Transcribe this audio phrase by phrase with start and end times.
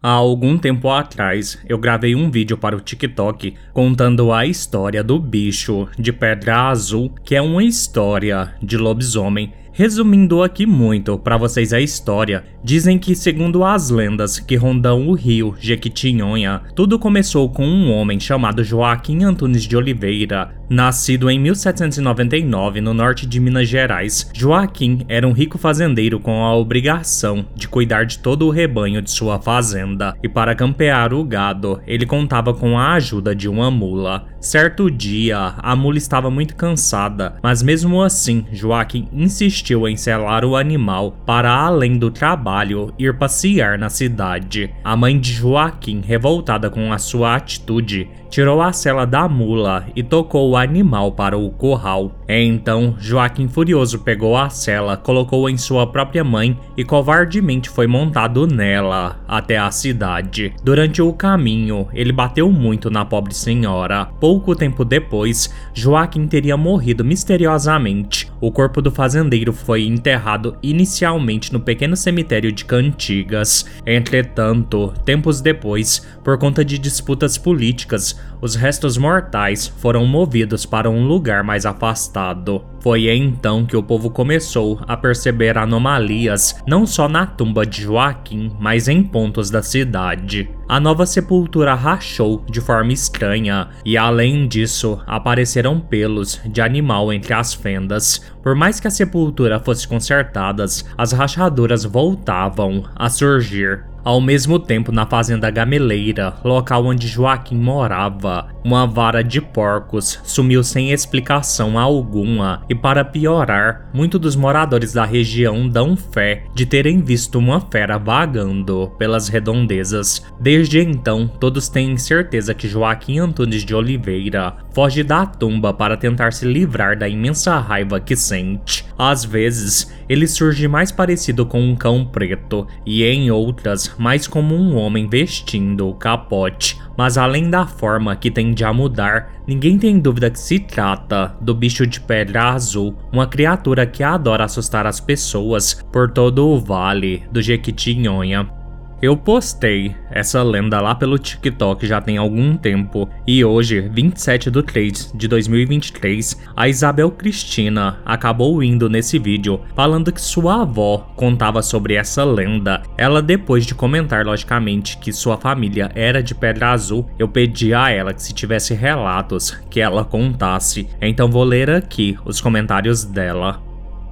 [0.00, 5.18] Há algum tempo atrás, eu gravei um vídeo para o TikTok contando a história do
[5.18, 11.72] bicho de pedra azul, que é uma história de lobisomem Resumindo aqui muito para vocês
[11.72, 17.64] a história, dizem que segundo as lendas que rondam o rio Jequitinhonha, tudo começou com
[17.64, 24.28] um homem chamado Joaquim Antunes de Oliveira, nascido em 1799 no norte de Minas Gerais.
[24.34, 29.12] Joaquim era um rico fazendeiro com a obrigação de cuidar de todo o rebanho de
[29.12, 29.87] sua fazenda,
[30.22, 34.26] e para campear o gado, ele contava com a ajuda de uma mula.
[34.40, 40.44] Certo dia, a mula estava muito cansada, mas mesmo assim, Joaquim insistiu insistiu em selar
[40.44, 44.70] o animal para, além do trabalho, ir passear na cidade.
[44.82, 50.02] A mãe de Joaquim, revoltada com a sua atitude, tirou a sela da mula e
[50.02, 52.12] tocou o animal para o curral.
[52.28, 58.46] Então, Joaquim furioso pegou a sela, colocou em sua própria mãe e covardemente foi montado
[58.46, 60.52] nela até a cidade.
[60.62, 64.06] Durante o caminho, ele bateu muito na pobre senhora.
[64.20, 68.30] Pouco tempo depois, Joaquim teria morrido misteriosamente.
[68.40, 73.64] O corpo do fazendeiro foi enterrado inicialmente no pequeno cemitério de Cantigas.
[73.86, 81.04] Entretanto, tempos depois, por conta de disputas políticas, os restos mortais foram movidos para um
[81.04, 82.64] lugar mais afastado.
[82.80, 88.52] Foi então que o povo começou a perceber anomalias não só na tumba de Joaquim,
[88.60, 90.48] mas em pontos da cidade.
[90.68, 97.34] A nova sepultura rachou de forma estranha e, além disso, apareceram pelos de animal entre
[97.34, 98.22] as fendas.
[98.42, 100.64] Por mais que a sepultura fosse consertada,
[100.96, 103.87] as rachaduras voltavam a surgir.
[104.04, 110.62] Ao mesmo tempo, na fazenda Gameleira, local onde Joaquim morava, uma vara de porcos sumiu
[110.62, 117.00] sem explicação alguma e, para piorar, muitos dos moradores da região dão fé de terem
[117.00, 120.22] visto uma fera vagando pelas redondezas.
[120.38, 126.34] Desde então, todos têm certeza que Joaquim Antunes de Oliveira foge da tumba para tentar
[126.34, 128.84] se livrar da imensa raiva que sente.
[128.98, 134.54] Às vezes, ele surge mais parecido com um cão preto e, em outras, mais como
[134.54, 140.00] um homem vestindo o capote, mas além da forma que tende a mudar, ninguém tem
[140.00, 144.98] dúvida que se trata do bicho de pedra azul, uma criatura que adora assustar as
[144.98, 148.57] pessoas por todo o vale do Jequitinhonha.
[149.00, 154.60] Eu postei essa lenda lá pelo TikTok já tem algum tempo e hoje, 27 de
[154.60, 161.62] 3 de 2023, a Isabel Cristina acabou indo nesse vídeo falando que sua avó contava
[161.62, 162.82] sobre essa lenda.
[162.96, 167.90] Ela, depois de comentar logicamente que sua família era de Pedra Azul, eu pedi a
[167.90, 170.88] ela que se tivesse relatos que ela contasse.
[171.00, 173.67] Então vou ler aqui os comentários dela.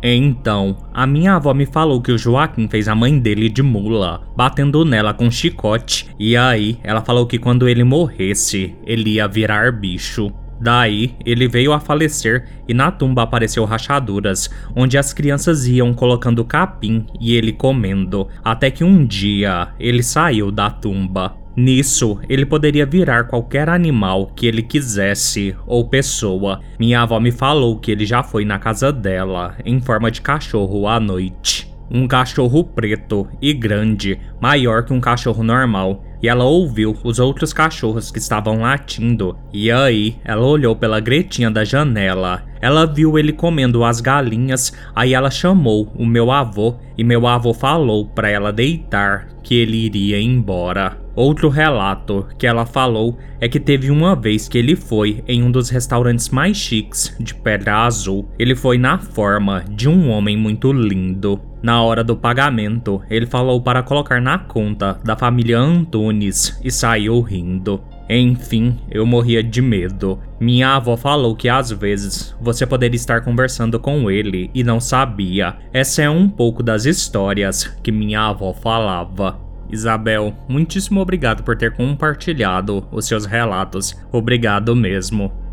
[0.09, 4.23] Então, a minha avó me falou que o Joaquim fez a mãe dele de mula,
[4.37, 9.73] batendo nela com chicote, e aí ela falou que quando ele morresse, ele ia virar
[9.73, 10.31] bicho.
[10.61, 16.45] Daí, ele veio a falecer e na tumba apareceu rachaduras, onde as crianças iam colocando
[16.45, 21.35] capim e ele comendo, até que um dia ele saiu da tumba.
[21.57, 26.61] Nisso, ele poderia virar qualquer animal que ele quisesse ou pessoa.
[26.79, 30.87] Minha avó me falou que ele já foi na casa dela em forma de cachorro
[30.87, 31.75] à noite.
[31.91, 37.53] Um cachorro preto e grande, maior que um cachorro normal, e ela ouviu os outros
[37.53, 39.39] cachorros que estavam latindo.
[39.53, 42.43] E aí, ela olhou pela gretinha da janela.
[42.61, 47.55] Ela viu ele comendo as galinhas, aí ela chamou o meu avô e meu avô
[47.55, 51.06] falou para ela deitar que ele iria embora.
[51.17, 55.51] Outro relato que ela falou é que teve uma vez que ele foi em um
[55.51, 58.29] dos restaurantes mais chiques de Pedra Azul.
[58.39, 61.41] Ele foi na forma de um homem muito lindo.
[61.63, 67.23] Na hora do pagamento, ele falou para colocar na conta da família Antunes e saiu
[67.23, 67.83] rindo.
[68.09, 70.21] Enfim, eu morria de medo.
[70.39, 75.57] Minha avó falou que às vezes você poderia estar conversando com ele e não sabia.
[75.73, 79.46] Essa é um pouco das histórias que minha avó falava.
[79.71, 83.97] Isabel, muitíssimo obrigado por ter compartilhado os seus relatos.
[84.13, 85.46] Obrigado mesmo.